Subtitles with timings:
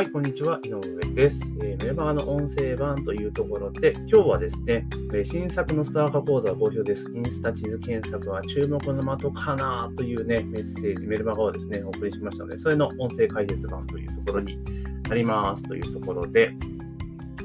[0.00, 0.58] はい、こんにちは。
[0.64, 0.80] 井上
[1.12, 1.42] です。
[1.60, 7.12] えー、メルマガの音声版というところで、今日はですね、え新作のスター化講座好評です。
[7.14, 14.58] インスタ地図検索は注目の的かなというね、メッセージ、メルマガをですね、お送りしましたので、それの音声解説版というところに
[15.06, 16.54] なりますというところで、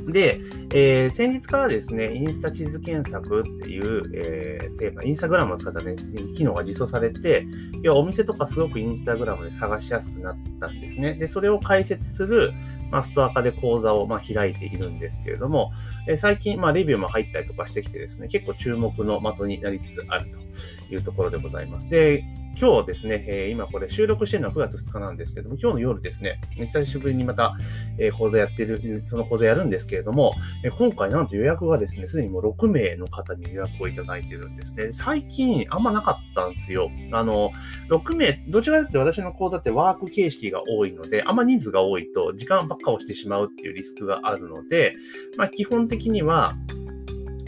[0.08, 0.40] で、
[0.74, 5.96] えー、先日からですね、インスタ地図検索っていう、えー、テーマ、インスタグラムを使ったね、
[6.36, 7.46] 機能が実装されて、
[7.82, 11.14] 要はお店とかすごくインスタグラムで探しやすくなったんですね。
[11.14, 12.54] で、それを解説する、
[12.92, 15.72] まあ、ストア化で講座をまあ開いているんですけれども、
[16.08, 21.90] え最近、まあ、レビューも入ったりとかしてきてですね、結構注目の的になりつつあるというところでございます。
[21.90, 22.24] で、
[22.58, 27.54] 今日ですね、え、今これ収録してるのは9月2日なんですけども、今日の夜ですね、久しぶりにまた、
[28.00, 30.34] え、講座やってる、その講座やるんですけれども、
[30.64, 34.94] え、今回なんと予約がですね、すでにもう6名の方に予約をいただいてるんですね。
[34.94, 36.90] 最近あんまなかったんですよ。
[37.12, 37.52] あの、
[37.90, 44.94] 6名、どちらかというと私の講座ってワーク形式が多いので、あんま人数が多いと時間ばっかをしてしまうっていうリスクがあるので、
[45.38, 46.56] まあ基本的には、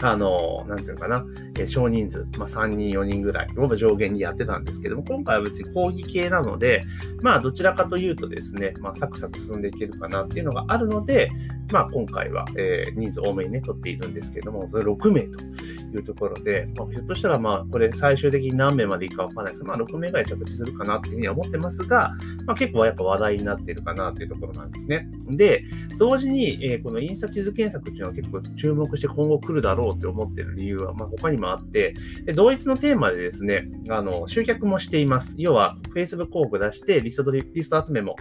[0.02, 1.24] あの、なんていうかな、
[1.58, 3.48] え少人数、まあ、3人、4人ぐらい。
[3.56, 6.84] を上限にやってたんですけども、今回は別に講義系なので、
[7.22, 11.28] まあ、どちらかというとですね、まあ、サクサク進んでいけるかなっていうのがあるので、
[11.72, 22.14] まあ、今回は、えー、人数多めにね、取っているんですけども、それ6名というところで、まあ、ひょっとしたら、まあ、これ最終的に何名までいくかわからないですけど、まあ、6名ぐらい着地するかなというふうには思ってますが、
[22.46, 25.08] まあ、結構やっぱ話題になっているかなというところなんですね。
[25.30, 25.64] で、
[25.98, 31.94] 同時に、えー、このインスタ地図検索っていうのは結構注目して今後来るだろうって思ってる理由は、まあ、他にもあって、
[32.34, 35.34] 同一のテーマでですね、あの、集客もしています。
[35.38, 38.16] 要は、Facebook 広告出して、リストリスト集めも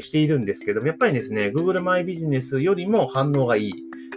[0.00, 3.72] しているんですけども、やっぱりですね、Google マイビジネスよりも反応がいい。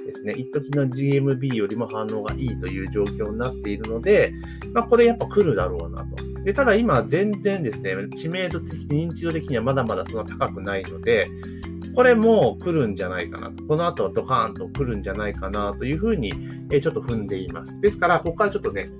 [0.07, 4.33] ですね、一時の GMB よりも反応がいいという状況になっているので、
[4.73, 6.43] まあ、これやっぱ来るだろうなと。
[6.43, 11.27] で、ただ今全然ですね、知名度的、認知度的にはまだまだそんな高くないので、
[11.97, 13.63] これも来るんじゃないかなと。
[13.63, 16.31] この後はドカーンと来るんじゃないかなというふうに、
[16.71, 17.81] えちょっと踏んでいます。
[17.81, 18.91] ですから、ここからちょっとね、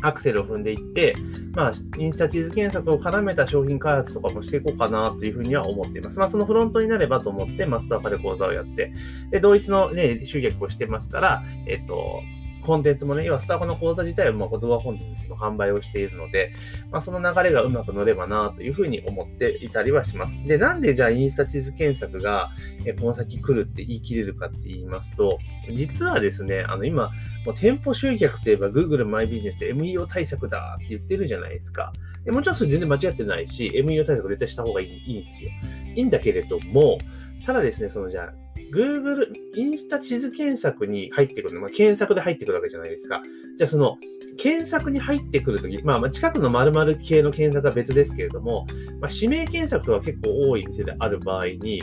[0.00, 1.16] アクセルを踏んでいって、
[1.56, 6.20] まあ、インスタ地図検索を絡めた商品開発とかもしていこうかなというふうには思っています。
[6.20, 8.92] まあ、そのフロントになればと思って、マスターパで講座をやって、
[9.32, 12.20] で、同一のね、集客をしてますから、えっと、
[12.64, 16.52] コンテンツもね、要はスタバの講座自体はまあ言葉コンテンツの販売をしているので、
[16.90, 20.38] まあ、その流れがうまく乗ればなというふうに思っていたりはします。
[20.46, 22.50] で、なんでじゃあインスタ地図検索が
[22.84, 25.38] えこの先来るって言い切れるかって言いますと、
[25.72, 27.10] 実はですね、あの今、
[27.44, 31.92] もう店舗集客といえば Google マイビジネスで MEO 対策だって言ってるじゃないですか。
[32.24, 35.50] でもちろんそれ全然間違ってないし、MEO 対策絶対した方がいいいいんですよ。
[35.94, 36.98] いいんだけれども、
[37.44, 38.32] ただですね、そのじゃあ、
[38.74, 43.22] Google、インスタ地図検索に入ってくるの、まあ、検索で入ってくるわけじゃないですか。
[43.56, 43.96] じゃあその、
[44.36, 48.66] 検索に入ってくるとき、まあ、近くの〇〇系の検索は別ですけれども、
[49.00, 51.82] まあ、指名検索は結構多い店である場合に、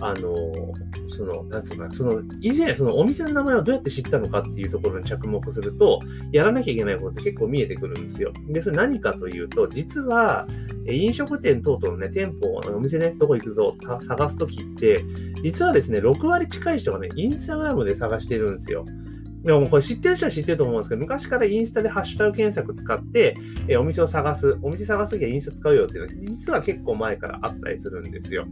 [0.00, 0.32] あの、
[1.12, 6.00] その、なんつうか、その、以前、そのお店の名前をどうやって知ったのかっていうところに着目すると、
[6.32, 8.32] やらなきゃいけないことって結構見えてくるんですよ。
[8.48, 10.46] で、それ何かというと、実は、
[10.86, 15.04] 飲食店等々のね、店舗、お店ね、どこ行くぞ、探すときって、
[15.42, 18.86] 実はですね、6割近い人がね、インスタグラムで探してるんですよ。
[19.42, 23.34] でもこれ知ってる人は知ってると思うんですけど、昔からインスタでハッシュタグ検索使って、
[23.66, 28.44] えお店を探す、お店探すときはインスタ使うよっていうのは、実は結構前からあったりするんですよ。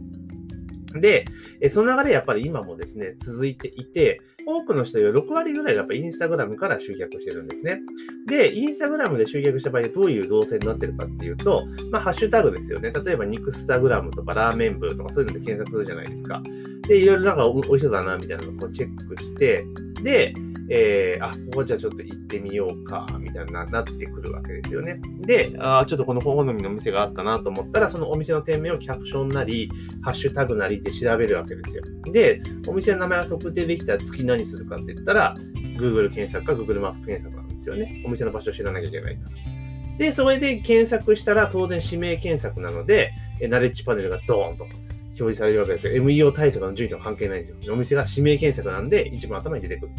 [0.99, 1.25] で、
[1.69, 7.79] その流れやっぱり今もですね、続いていて、多くの人より6割ぐらいがやっぱインスタグラムから集客してるんですね。
[8.27, 12.91] で、インスタグラムで集客した場合どういう動線になってるかっていうと、まあ、ハッシュタグですよね。
[12.91, 16.41] 例えば、ニクスタグラムとかラーメン部とかそういうので検索するじゃないですか。
[16.87, 19.63] で、いろいろなんか美味しそうだな、みたいなのをこうチェックして、
[20.03, 20.33] で、
[20.73, 25.01] えー、あ、ここじゃちょっと行ってみようか、みたいな、なってくるわけですよね。
[25.19, 29.69] で、あちょっとこの好みのお店があったなと思ったら、そのお店の店名をキャプションなり、
[30.01, 31.83] ハッシュタグなりで調べるわけですよ。
[32.13, 35.35] で、お店の名前が特定できたら次何するかって言ったら、
[35.77, 38.01] Google 検索か Google マップ検索なんですよね。
[38.05, 39.97] お店の場所を知らなきゃいけないから。
[39.97, 43.11] で、それで検索したら当然指名検索なので、
[43.49, 44.67] ナレッジパネルがドーンと
[45.11, 45.93] 表示されるわけですよ。
[46.03, 47.73] MEO 対策の順位とは関係ないんですよ。
[47.73, 49.91] お店が指名検索なんで一番頭に出てくる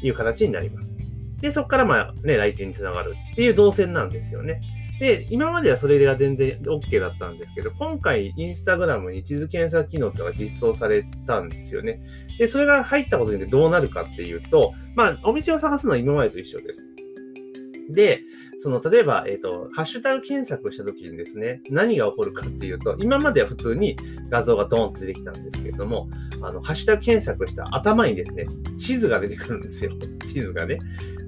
[0.00, 0.94] という形になります。
[1.40, 4.60] で、そこからまあね、来店につながるっていう動線なんですよね。
[4.98, 12.00] で、今まではそれが全然 OK だったんですけど、今回インスタグラムに地図検索機能ってのが実装されたんですよね。
[12.38, 16.90] で、それが入ったことによってどうなるかっていうと、まあ、お店を探すのは今までと一緒です。
[17.90, 18.22] で、
[18.60, 23.96] その、例えば、えっ、ー、と、ハッシュタグ検索したときにですね、何が起こるかっていうと、今までは普通に
[24.30, 26.08] 画像がドーンと出てきたんですけれども、
[26.42, 28.46] あの、ハッシュタグ検索した頭にですね、
[28.76, 29.92] 地図が出てくるんですよ。
[30.26, 30.78] 地図がね。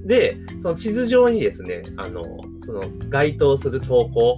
[0.05, 2.25] で、その地図上にですね、あの、
[2.65, 4.37] その該当する投稿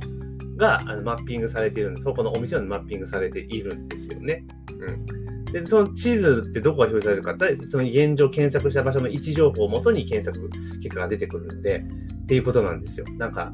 [0.56, 2.04] があのマッピングされているんです。
[2.04, 4.44] そこのお店のマッピングされているんですよね。
[4.78, 5.52] うん。
[5.52, 10.50] で、その地図ってどこが表示されるかって、その現状検索した場所の位置情報をもとに検索
[10.80, 11.84] 結果が出てくるんで、
[12.32, 13.05] ていうことなんですよ。
[13.19, 13.52] なんか、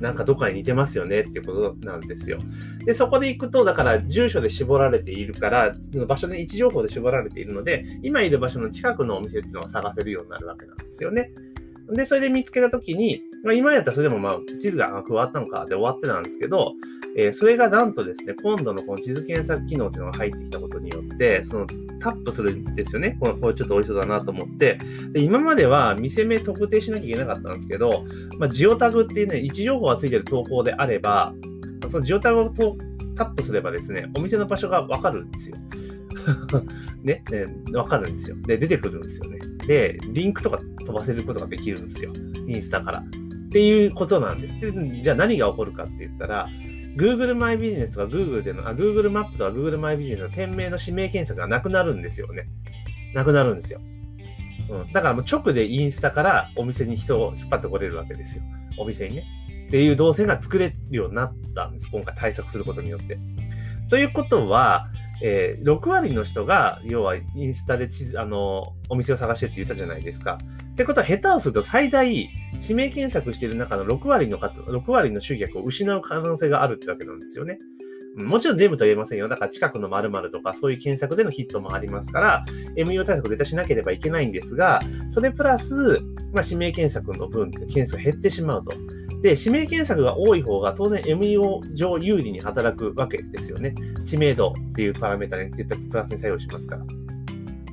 [0.00, 2.38] なんかどっかに似てますよねっていうことなんですよ。
[2.86, 5.74] で、そこで行くと、だから住所で絞られているから、
[6.08, 11.30] 場所で位置情報で絞られているので、今いる場所の近くのお店っていうのを探せるようになるわけなんですよね。
[11.90, 16.72] で、それで見つけたときに、まあ、今やったらそれでもまあ地図が加わったのかで終わってなんですけど、
[17.18, 21.66] えー、それがなんとですね、今度のこの地図検索機能っていうのが入ってきたことによって、その
[21.98, 23.16] タップするんですよね。
[23.18, 24.78] このこれちょっと美味しそうだなと思って。
[25.12, 28.04] で、今までは店名特定しなきゃいけなかったんですけど、
[28.38, 31.32] まあ、ジオタグっていうね、位置情報がついてる投稿であれば、
[31.88, 32.50] そのジオタグを
[33.16, 35.56] タップすればですね、お店の場所がわかるんですよ。
[37.02, 38.36] ね、ね、わかるんですよ。
[38.42, 39.38] で、出てくるんですよね。
[39.66, 42.12] で、リンクとか飛ばせることができるんですよ。
[42.46, 42.98] インスタから。
[42.98, 44.60] っていうことなんです。
[44.60, 46.46] で、じゃあ何が起こるかって言ったら、
[46.96, 52.48] Google マイビジネスとか Google での、あ、Google マップとか Google マイビジネスの店名の指名検索がなくなるんですよね。
[53.14, 53.80] なくなるんですよ。
[54.70, 54.92] うん。
[54.92, 58.44] だからもう直でインスタからお店に人を引っ張ってこれるわけですよ。
[58.78, 59.24] お店にね。
[59.68, 61.88] っていう動線が作れるようになったんです。
[61.90, 63.18] 今回対策することによって。
[63.90, 64.88] ということは、
[65.22, 70.38] えー、6割の人が、要はインスタで地図、あの、お店を探してって言ったじゃないですか。
[70.76, 72.28] ってことは、下手をすると最大、
[72.60, 77.58] 指名検索している中の6割の方、6割の集客を失う可能性があるってわけなんですよね。
[78.14, 79.26] もちろん全部とは言えませんよ。
[79.26, 82.44] だから近くの〇〇とかそういう検索でのヒットもありますから、
[82.76, 85.74] MU 対策絶対しなければいけないんですが、それプラス、
[86.34, 88.72] まあ、指名検索の分、検索が減ってしまうと。
[89.22, 93.74] で、指名検索が多い方が当然 MEO 上有利に働くわけですよね。
[94.04, 96.84] 知名度っていうパラメータに絶対プラスに作用しますから。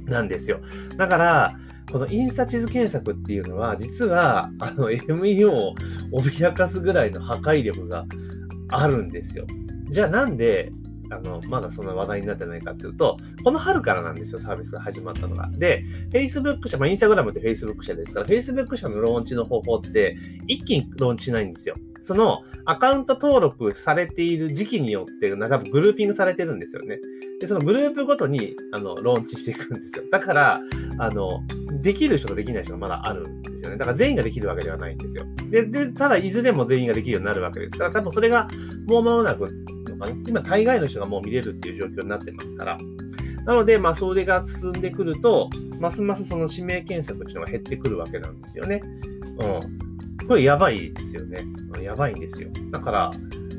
[0.06, 0.62] なんですよ。
[0.98, 1.60] だから、
[1.94, 5.76] このインスタ地図検索っていうのは、実は、あの、MEO を
[6.12, 8.08] 脅かすぐらいの破壊力が
[8.70, 9.46] あるんですよ。
[9.92, 10.72] じゃあなんで、
[11.12, 15.48] あの、まだそんな話題になってないかっていうと、この春からなんですよ、サービスが始まったのが。
[15.52, 20.18] で、Facebook 社、まあ、インスタグラムって Facebook 社ですから、Facebook 社のローンチの方法って、
[20.48, 21.76] 一気にローンチしないんですよ。
[22.02, 27.00] そのアカウント登録されている時期によって、なんかグルーピングされてるんですよね。
[27.40, 30.04] で、そのグループごとに、あの、ローンチしていくんですよ。
[30.12, 30.62] だから、
[30.98, 31.42] あの、
[31.84, 33.78] できる人とできない人がまだあるんですよね。
[33.78, 35.26] だから全員ができるわけではないんですよ。
[35.52, 38.48] で、で、ただ、いずれも全員ができるようになるわけですから、多分それが
[38.88, 39.48] もう間もなく
[39.90, 40.18] のかな。
[40.26, 42.78] 今、大概の人がもう見れるっていう状況になってますから。
[43.46, 45.50] なので、まあ、それが進んでくると、
[45.80, 48.82] ますますその指名検索っていうのが減ってくるわけなんですよね。
[49.40, 50.28] うん。
[50.28, 51.40] これやばいですよね。
[51.82, 52.50] やばいんですよ。
[52.72, 53.12] だから、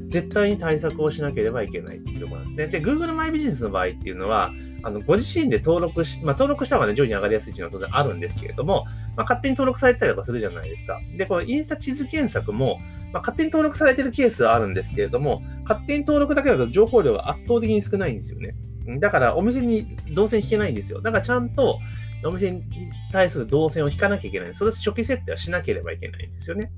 [0.09, 2.81] 絶対に対策をしなければいけないっていうところなんですね。
[2.81, 4.53] で、Google マイビジネスの場合っていうのは、
[4.85, 8.85] あの、ご自身で登録し、まあ、登録した方がね、上位に上がりやすいっていうのは当然あるんですけれども、
[9.17, 11.01] まあ、勝手に登録されたりとかするじゃないですか。
[11.17, 12.79] で、このインスタ地図検索も、
[13.13, 18.55] まあ、勝手に登録されてるケースはあるんですけれども、勝手に登録だけだと情報量が圧倒的に少ないんですよね。
[19.01, 21.01] だからお店に動線引けないんですよ。
[21.01, 21.79] だからちゃんと
[22.25, 22.65] お店に
[23.13, 24.55] 対する動線を引かなきゃいけない。
[24.55, 26.71] それ初期設定はしなければいけないんですよね。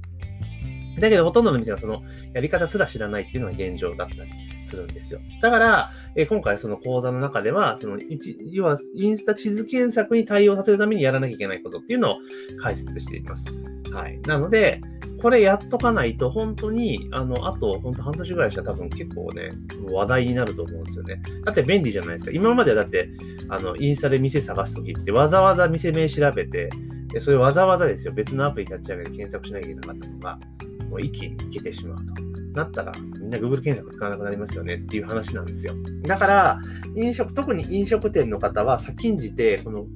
[1.01, 2.03] だけどほとんどの店がその
[2.33, 4.31] やり方すら知らないっていうのが現状だったり
[4.65, 5.21] するんですよ。
[5.41, 7.99] だから、え今回その講座の中では、その
[8.51, 12.19] 要はインスタ地図検索に対応させるためにやらなきゃいけないことっていうのを
[12.61, 13.47] 解説しています。
[13.93, 14.21] はい。
[14.23, 14.81] なので、
[15.23, 19.51] これやっとかないと、本当に、あの、あと、本当半年ぐらいしか多分結構ね、
[19.91, 21.23] 話題になると思うんですよね。
[21.45, 22.31] だって便利じゃないですか。
[22.33, 23.09] 今まではだって、
[23.49, 26.71] あの、インスタで店探すときって、わざわざ店名調べて、
[27.13, 28.13] で、それわざわざですよ。
[28.13, 30.39] 別のアプリ立ち上げて検索しなきゃいけなかったのが、
[30.97, 32.15] もう一気にいけてしまうと。
[32.55, 35.75] なったら、みんな Google 検索使わなくなりますよねっていう話なんですよ。
[36.05, 36.59] だから、
[36.97, 39.87] 飲食、特に飲食店の方は先んじて、この、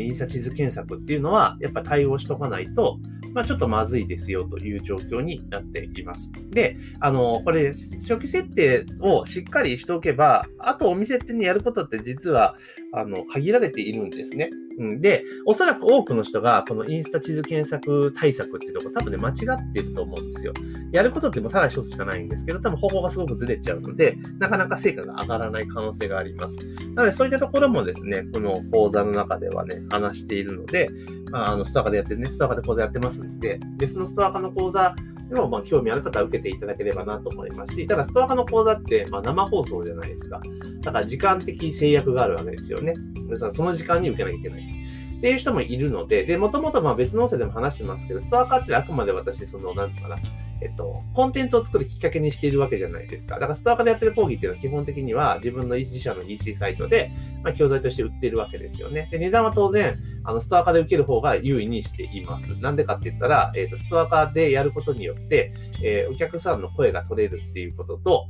[0.00, 2.98] インスタ地図検索っていうのは、やっぱ対応しとかないと、
[3.34, 6.30] まあ、ちょっとまずいですよという状況になっています。
[6.50, 12.56] で、あの、これ、初期設定をしっかりしておけば、あとお店ってね、やることって実は、
[12.92, 14.50] あの、限られているんですね。
[14.78, 20.52] うん、で、おそらく多くの人が、このインスタ地図検索対策っていうところ、多分ね、間違ってると思うんですよ。
[20.92, 26.56] やることってもただ一つしかないんですけど、多分方法がすごくずれちゃうので、なかなか成果が上がらない可能性があります。
[26.94, 30.88] なので、そういったところもですね、この講座の中ではね、話しているので、
[31.30, 34.94] まあ、あの、ストアカでやってるね、ストアカで講座やってますんで、で、そのストアカの講座
[35.28, 40.40] でも、まあ、興味ある方は受けていただければなと思いますし、ただ、ストアカの講座って、まあ、生放送じゃないですか。
[40.82, 42.94] だから、時間的制約があるわけですよね。
[43.28, 44.60] ですから、その時間に受けなきゃいけない。
[44.60, 50.16] っていう人もいるので、で、もともとまあ別の音声でも話してますけど、ストアカってあくまで私、その、なんつうかな、
[50.62, 53.34] えっと、コンテンツを作るきっかけにしているわけじゃないですか。
[53.34, 57.10] だからストアカでやってる講義っていうのは基本的には自分の自社の EC サイトで、
[57.42, 59.08] まあ、教材として売ってるわけですよね。
[59.10, 62.54] で、値段は当然、あの、ストアカで受ける方が優位にしています。
[62.60, 65.52] なんでかって言ったら、えっと、ストアカでやることによって、
[65.82, 68.26] えー、お客さんの声が取れるっていうことと、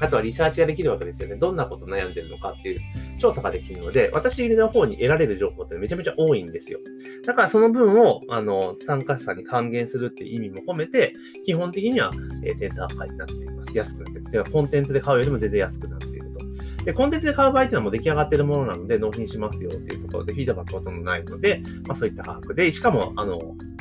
[0.00, 1.36] あとはリサーチができるわけですよね。
[1.36, 2.80] どんなこと悩んでるのかっていう
[3.18, 6.80] 調査ができるので、私の方に得られる情報ってめちゃめちゃ多いんですよ。
[7.24, 11.12] だからその分を、あの、参加者さんに還元するっていう意味も込めて、
[11.44, 12.10] 基本的には、
[12.44, 13.76] えー、低価になっています。
[13.76, 14.44] 安くなっています。
[14.44, 16.30] コンテンツで買うよりも全然安くなっている
[16.78, 16.84] と。
[16.84, 23.38] で、コンテンツで買う場合っていうのはもう出来上がってるものなので、納品しますよっていうところで、フィードバックほとんどないので、まあそういった価格で、しかも、あの、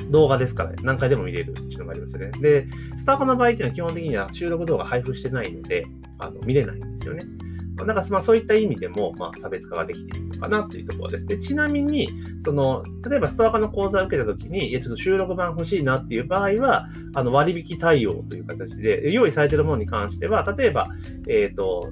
[0.09, 2.31] 動画ですからね、何回でも見れるっていうのがありますよね。
[2.41, 5.85] で、スタートの場合っていうのは基本的には収録動画配布してないので、
[6.19, 7.23] あの見れないんですよね。
[7.85, 11.25] なんか、まあ、そういった意味でも、まあ、差別化ができているのかなというところです。
[11.25, 12.09] で、ちなみに、
[12.43, 20.89] その、例えばストア化の講座を受けたときに、いや、ちょっと収録版欲しいなっていう場合は、あの、割引対応という形で、用意されているものに関しては、例えば、
[21.27, 21.91] えっ、ー、と、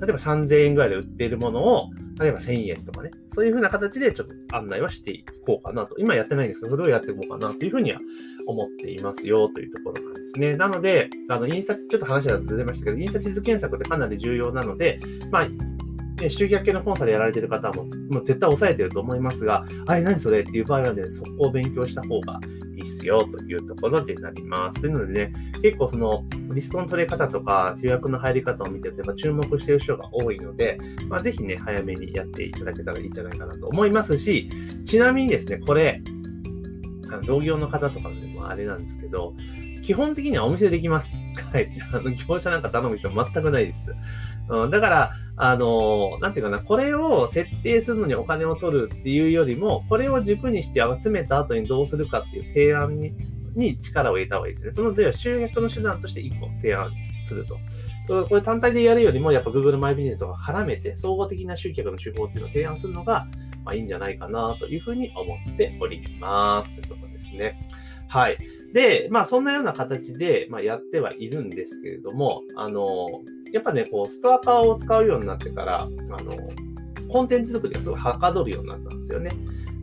[0.00, 5.96] 例えば3000円ぐらいで売っているものを、例えば1000円とかね、そういうふうな形でちょっと案内はしていこうかなと。
[5.98, 7.98] 今やってないんですけど、それをやっていこうかなというふうには
[8.46, 10.56] 思っていますよというところなんですね。
[10.56, 15.48] なので、あの、インスタ、ちょっと話が出てましたけど、インスタ地図検索ってかなり重要なので、まあ、
[16.20, 22.38] ね、集客系のコンサルやられてる方も、もう絶対抑えてると思いますが、あれ何それっていう場合はね、速攻勉強した方が
[22.76, 24.80] いいっすよというところでなります。
[24.80, 26.24] というのでね、結構その
[26.54, 34.48] リストの取れ方とか予約の入り方を見てると、やっぱ注目している人が多いので、まあ、ぜひね、早めにやっていただけたらいいんじゃないかなと思いますし、
[34.84, 36.02] ちなみにですね、これ、
[37.10, 39.34] あの同業の方とかでもあれなんですけど、
[39.82, 41.16] 基本的にはお店でできます。
[41.52, 41.68] はい。
[41.92, 43.94] あの、業者なんか頼む必要全くないです。
[44.48, 53.12] うん、だから、あのなんていうかな、これを設定するのにお金を取るっていうよりも、これを軸にして集めた後にどうするかっていう提案に
[53.54, 54.72] に力を入れた方がいいですね。
[54.72, 56.90] その、では集約の手段として1個提案
[57.24, 57.58] すると。
[58.08, 63.26] これ単体でやるよりも、やっぱ Google マイビジネスとか絡めて、総合的な集客の手法っていうのを提案するのが、
[63.64, 66.74] まあいいんじゃないかなというふうに思っております。
[66.74, 67.60] ということですね。
[68.08, 68.38] はい。
[68.72, 73.06] で、まあそんなような形で、まあ、やってはいるんですけれども、あの、
[73.52, 76.32] やっぱね、こう、ストアカーを使うようになってから、あの、
[77.08, 79.32] コンテンツ作りがすごいはかどるようになったんですよね。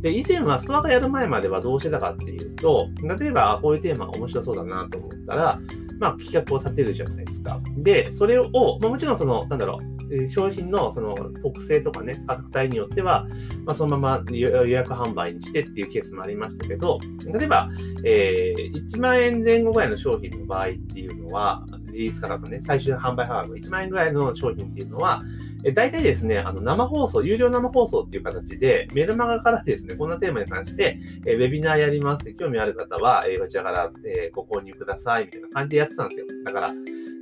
[0.01, 2.87] で、以前はストアカやる前まではどうしてたかっていうと、
[3.19, 5.59] 例えばこういうテーマが面白そうだなと思ったら、
[5.99, 7.59] まあ企画を立てるじゃないですか。
[7.77, 9.79] で、それを、まあ、もちろんその、なんだろ
[10.09, 13.27] う、商品のその特性とかね、価格帯によっては、
[13.65, 17.69] まあ、そのまま予約販売にしてっていうケースもありましたけど、例えば、
[18.03, 25.21] えー、1万円前後ぐらいの商品の場合っていうのは、リリース価格ね、最終販売価格1万円ぐらいの商品っていうのは、
[25.65, 32.33] え大体ですね、あの、生放送、有料生放送っていう形で、メルマガからですね、こんなテーマに関して、えウェビナーやります。
[32.33, 36.27] 興味ある方は、えこちらから、えご購入ください、みたいな感じでやってたんですよ。
[36.45, 36.69] だから、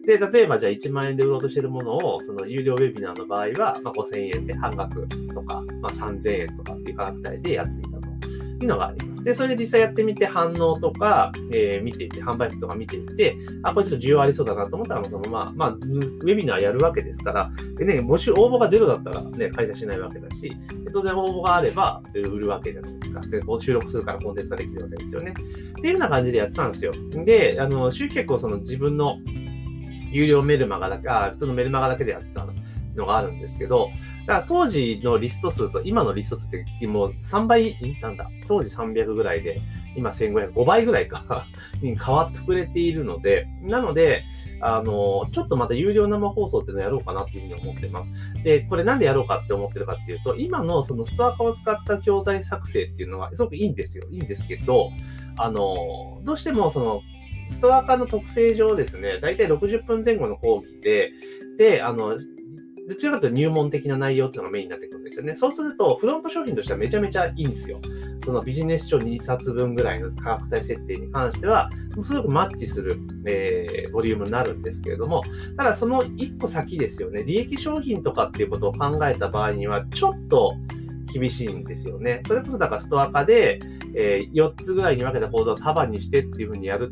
[0.07, 7.86] で、例えばじゃあ1万円で売ろうとしてるものを、その有料ウェビナーの場合は、まあ、5000円で半額とか、まあ、3000円とかっていう価格帯でやってい
[8.65, 9.23] いうのがあります。
[9.23, 20.55] で、それで実際やってみて反応とか、えー、見ていて、販売数とか見ていて、あ、これちょっと需要ありそうだなと思ったら、そのまま、まあ、ウェビナーやるわけですから、でね、もし応募がゼロだったらね、開催しないわけだし、
[20.91, 23.21] 当然応募があれば売るわけじゃないですか。
[23.21, 25.31] で、こう収録するからコンテンツができるわけですよね。
[25.31, 25.33] っ
[25.81, 26.91] ていうような感じでやってたんですよ。
[27.25, 29.17] で、あの、集客をその自分の
[30.11, 32.53] 有料メルマガだけ、あ、普通のメルマガだけでやってたの
[32.97, 33.89] のがあるんですけど、
[34.25, 39.61] だから当時のリスト数と今のリスト数ってもう3倍、なんだ、当時300ぐらいで、
[39.95, 41.45] 今1500、5倍ぐらいか
[41.81, 44.23] に変わってくれているので、なので、
[44.61, 48.11] あの、ちょっとまた有料生放送っていうのをやろうかなっていうふうに思ってます。
[48.43, 54.05] で、これなんでやろうかって思ってるかっていうと、今のそのストア化を使った教材作成っていうのはすごくいいんですよ。
[54.11, 54.91] いいんですけど、
[55.37, 57.01] あの、どうしてもその、
[57.49, 61.11] ストア化の特性上ですね、だいたい60分前後の講義で、
[61.57, 62.17] で、あの、
[62.87, 65.35] どちらかというと入門的な内容っていうのがメインになってくるんですよね。
[65.35, 67.81] そうすると、フロント商品としてはめちゃめちゃいいんですよ。
[68.23, 71.69] そのビジネス書2冊分ぐらいの価格帯設定に関しては、
[72.05, 75.21] すごくマッチする、えー、ボリュームになるんですけれども、
[75.57, 77.23] ただその1個先ですよね。
[77.23, 80.55] 利益商品とかっていうことを考えた場合には、ちょっと
[81.11, 82.21] 厳しいんですよね。
[82.25, 83.59] それこそだからストア化で、
[83.95, 86.89] えー、4つぐらいに分けた講座を束にしてっていうふうにやる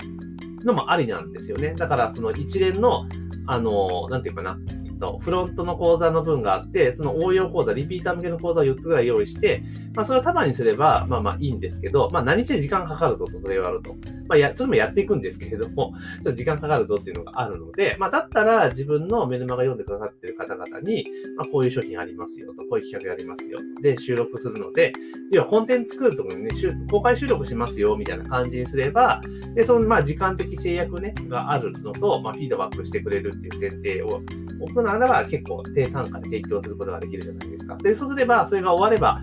[0.65, 1.73] のもありなんですよね。
[1.73, 3.05] だからその一連の、
[3.47, 4.57] あの、なんていうかな、
[4.99, 9.63] と、フロントの講座の分があって、その応用講座、リピーター向けの講座を4つぐらい用意して、
[9.95, 13.95] まあ、それを束にすれば、まあまあいいんですけど、まあ何せ時間かかるぞと、それをやると。
[14.27, 21.05] まあ、や、それもやっていくんですけれども、ちょっと時間かかるぞっていうのがあるので、まあ、だったら自分のメルマガ読んでくださってる方々に、
[21.37, 23.81] まあ、こういう商品ありますよと、こういう企画やりますよと。
[23.81, 24.93] で、収録するので、
[25.31, 26.51] 要はコンテンツ作るときにね、
[26.89, 29.21] 公開収録しますよ、みたいな感じにすれば、
[29.53, 34.21] で、その、まあ、時間的制約ね、があるのと、まあ、フィードバックしてくれるっていう前提を
[34.61, 37.77] 置くならば、結構低単価で提供することができるじゃないですか。
[37.77, 39.21] で、そうすれば、それが終われば、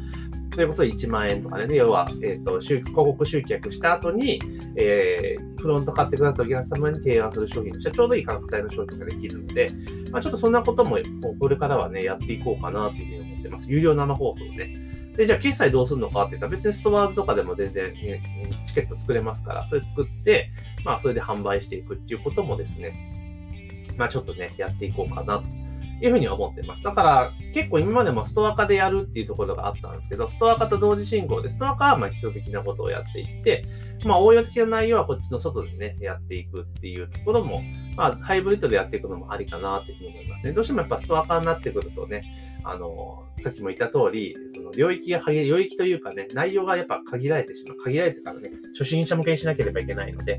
[0.53, 4.39] それこそ1万円とかね、要は、えっ、ー、と、広告集客した後に、
[4.77, 9.71] えー、フロント買ってくださったお客様に提案する商品としてはちょうどいい価格帯の商品ができるので、
[10.11, 10.99] まあ、ちょっとそんなことも、
[11.41, 13.73] これからはね、やっていこうかなというふうに思ってます。
[13.73, 14.93] 有料生放送で。
[15.17, 18.23] で、じゃあ決済どうするのかって言ったら別にストアーズとかでも全然、ね、
[18.67, 20.51] チケット作れますから、それ作って、
[20.85, 23.22] まあそれで販売していくっていうこともですね、
[23.97, 25.45] まあちょっとね、やっていこうかなと
[26.05, 26.83] いうふうに思ってます。
[26.83, 33.65] だから、結構今までもストア化でやるっていうところがあったんですけど、ストア化と同時進行で、ストア化はまあ基礎的なことをやっていって、
[34.05, 37.63] まあ応用的な内容はこっちの外でね、やっていくっていうところも、
[37.97, 40.53] まあハイブリッドでやっていくのもありかなというふうに思いますね。
[40.53, 42.23] どうしてもやっぱストア化になってくるとね、
[42.65, 47.77] あの、さっきも言った通り、その領域が、領域というかね、内容がやっぱ限られてしまう。
[47.85, 50.37] 限られてからね、初心者向けにしなければいけないので、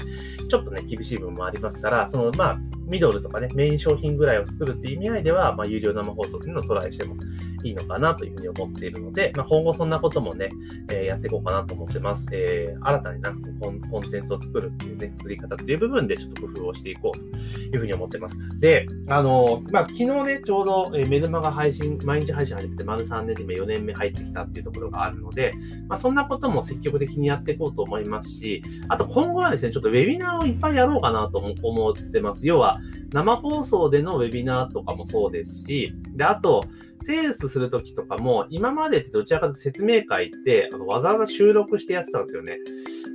[0.49, 2.57] ちょっとね、厳しい部分もありますから、その、まあ、
[2.93, 7.15] ミドルとかね、メイン商品ぐらいを作るっていう意味合いでは、まあ、有料生放送っていうのをトライしても
[7.63, 10.49] いいのかなというふうに思っているので、まあ、今後そんなこともね、
[10.91, 12.27] えー、やっていこうかなと思ってます。
[12.31, 17.27] えー、新たになコンコンテンツを作るっていうね、作り方っていう部分でちょっと工夫をしていこうと
[17.75, 18.37] いうふうに思ってます。
[18.59, 25.51] で、あのー、まあ、昨日ね、ちょうど、えメルマガ配信、毎日配信始めて丸3年で4年目入ってきたっていうところがあるので、
[25.87, 32.45] まあ、そんなことも積極的にやっていこうと思いますし、あと今後はですね、ちょっとウェビナーをいっぱいやろうかなと思ってます。
[32.45, 32.79] 要は、
[33.13, 36.65] 生放送でのウェビナーとかもそうですし、で、あと、
[37.01, 42.57] セールスするときとかも、今までってどちらかというと説明会って、あのわざわざ収録してやってたんですよね。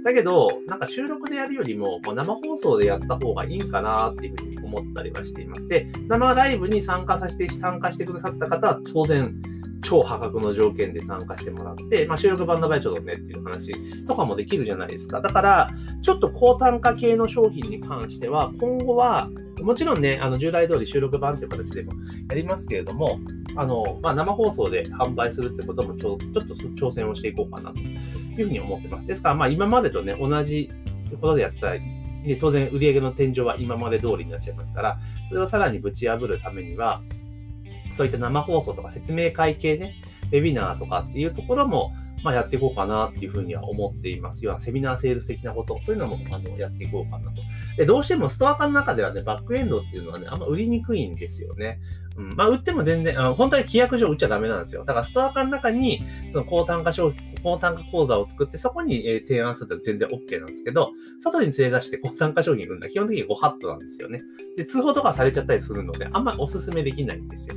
[0.04, 5.66] だけど、なんか収録でやるよりも、まあ、生放送でやった方がいいんかなっていうふうに思ったりはしています。
[5.66, 9.34] で、生ライブに参加させて、参加してくださった方は当然、
[9.82, 15.20] 超破格の条件で参加してもらって、まあ、収録版の場合ちょっとねっていう話とかもできるじゃないですか。
[15.20, 15.68] だから、
[16.02, 19.30] ちょっと高単価系の商品に関しては、今後は、
[19.62, 21.92] もちろんね、あの従来通り収録版っていう形でも
[22.28, 23.18] やりますけれども、
[23.56, 27.94] あの、まあ、生放送で販売するってこともちょちょっと挑戦をしていこうかなとい
[28.42, 29.06] うふうに思ってます。
[29.06, 30.70] ですから、まあ、今までとね、同じ
[31.20, 37.02] ことでやったら、ね、当然売上の天井は今まで通りになっちゃいますから、それをさらにぶち破るためには、
[37.98, 39.96] そういった生放送とか説明会系ね、
[40.30, 44.44] ウェビナーとかっていうところも、まあ、やっていこうかなっていうふうには思っています。
[44.44, 47.42] 要はセミナーセールス的なこと、そういうのもあのやっていこうかなと。
[47.76, 51.80] で、どうしてもストア化の中ではね、バックエンドっていうのはね、あんま売りにくいんですよね。
[52.16, 54.84] うん、まあ、売っても全然、あの本当に規約上売っちゃダメなんですよ。
[54.84, 64.20] だからストア化の中に、その高単価商品、高単価講座を作って、そこに、え提案すると全然 OK なんですけど、外に連れ出して高単価商品売るのは基本的に5ハットなんですよね。
[64.56, 67.56] で、通報とかされちゃったりするので、あんまりお勧めできないんですよ。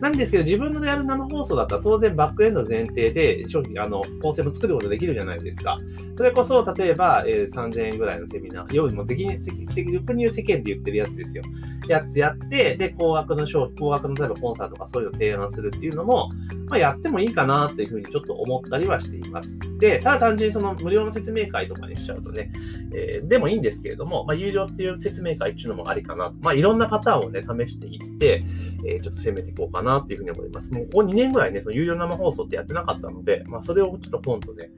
[0.00, 5.78] なんですけど、自分のやる生放送だったら当然バックエンド前提で商品、あの、構成も作ることできるじゃないですか。
[6.16, 11.44] それこそ、例えば、えー、3000円ぐらいのセミナー、要にも責任、責任世間で言ってるやつですよ。
[11.88, 16.30] やつやって、で、高額の商品、高額の例えばコンサートとかそういうのを提案するっていうのも、
[16.66, 19.56] まあ、やってもいいかなっていうふうにちょっと思ったりはしてています。
[19.78, 22.50] で、ただ単純にその無料の説明会とかにしちゃうとね、
[22.94, 26.32] えー、でもいいんですけれども、まあ、有料っていう説明会っていうのもありかな。
[26.40, 28.42] まあ、いろんなパターンをね、試していって、
[28.86, 30.72] えー、ちょっと攻めていこうかなっていうふうに思います。
[30.72, 34.70] もうここ2年ぐらいね、その有料生放送ってやってなかったので、まあ、それをちょっと今度ね、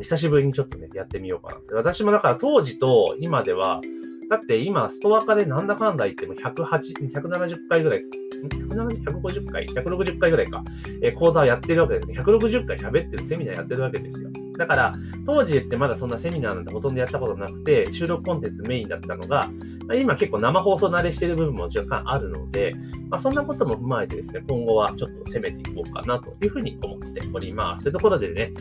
[0.00, 1.60] 久しぶりにちょっとね、やってみようかな。
[1.76, 3.80] 私もだから当時と今では、
[4.28, 8.04] だって今、ストア化でなんだかんだ言っても108、170回ぐらい、
[8.50, 10.62] 170、150回 ?160 回ぐらいか、
[11.02, 12.18] えー、講座をやってるわけですね。
[12.20, 14.30] 160回喋ってるセミナーやってるわけですよ。
[14.58, 19.48] だから、当時ってまだそんなセミナーなんてほとんどやったことなくて、収録コンテンツメインだったのが、
[19.94, 22.74] 今結構生放送慣れしてる部分も若干あるので、
[23.08, 27.84] まあ、そんなことも踏まえてですね、今後はちょっと攻めていこうかなというふうに思っております。
[27.84, 28.52] というところでね、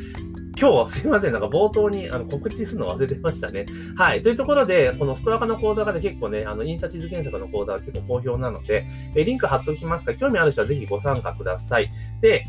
[0.60, 1.34] 今日はすいません。
[1.34, 3.68] なんか冒頭にあの告知するの忘れてましたね。
[3.96, 4.24] はい。
[4.24, 11.92] というところで、このストア化の講座がね結構ね、あの、印刷地図検索の講座は結構好評なので、えリンク貼っておきますが、興味ある人はぜひご参加ください。
[12.22, 12.48] で、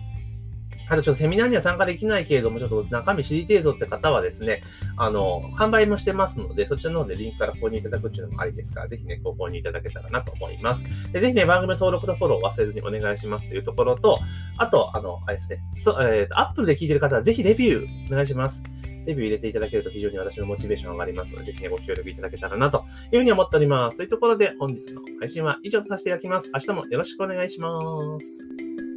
[0.88, 4.62] あとちょっとセミナーには参加できないけれども、ちょっと中身知りてえぞって方はですね、
[4.96, 10.84] あの、販売もしてますので、そちらの方でリンクから購入いただくっていうのもありですから、ぜひね、ご購入いただけたらなと思います。
[11.12, 14.18] でぜひね、番組登録とフォローを忘れずにお願いしますというところと、
[14.56, 15.60] あと、あの、あれですね、
[16.02, 18.62] えっー、アップルで聞いてる方はぜひレビューお願いします。
[19.08, 23.96] レビュー入れていただけると非常に私のモチベーション上がりますので、ぜひね、ご協力いただけたらなというふうに思っております。
[23.96, 26.50] というところで、本日の配信は以上とさせていただきます。
[26.52, 27.80] 明日もよろしくお願いしま
[28.20, 28.87] す。